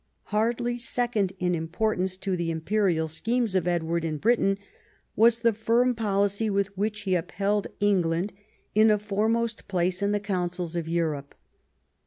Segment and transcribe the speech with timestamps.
[0.33, 4.57] Hardly second in importance to the imperial schemes of Edward in Britain
[5.15, 8.33] was the firm policy with which he upheld England
[8.73, 11.35] in a foremost place in the councils of Europe.